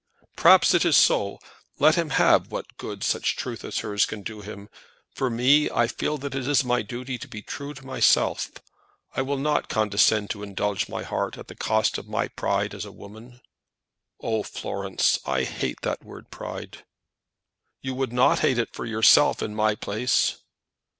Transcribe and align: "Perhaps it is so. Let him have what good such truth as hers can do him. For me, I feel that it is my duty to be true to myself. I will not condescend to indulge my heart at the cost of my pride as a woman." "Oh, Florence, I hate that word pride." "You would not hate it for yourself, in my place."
"Perhaps 0.35 0.73
it 0.73 0.83
is 0.83 0.97
so. 0.97 1.37
Let 1.77 1.93
him 1.93 2.09
have 2.09 2.51
what 2.51 2.75
good 2.77 3.03
such 3.03 3.35
truth 3.35 3.63
as 3.63 3.77
hers 3.81 4.07
can 4.07 4.23
do 4.23 4.41
him. 4.41 4.67
For 5.13 5.29
me, 5.29 5.69
I 5.69 5.85
feel 5.85 6.17
that 6.17 6.33
it 6.33 6.47
is 6.47 6.63
my 6.63 6.81
duty 6.81 7.19
to 7.19 7.27
be 7.27 7.43
true 7.43 7.75
to 7.75 7.85
myself. 7.85 8.49
I 9.15 9.21
will 9.21 9.37
not 9.37 9.69
condescend 9.69 10.31
to 10.31 10.41
indulge 10.41 10.89
my 10.89 11.03
heart 11.03 11.37
at 11.37 11.49
the 11.49 11.55
cost 11.55 11.99
of 11.99 12.07
my 12.07 12.29
pride 12.29 12.73
as 12.73 12.83
a 12.85 12.91
woman." 12.91 13.41
"Oh, 14.19 14.41
Florence, 14.41 15.19
I 15.23 15.43
hate 15.43 15.81
that 15.83 16.03
word 16.03 16.31
pride." 16.31 16.83
"You 17.81 17.93
would 17.93 18.11
not 18.11 18.39
hate 18.39 18.57
it 18.57 18.73
for 18.73 18.85
yourself, 18.85 19.43
in 19.43 19.53
my 19.53 19.75
place." 19.75 20.37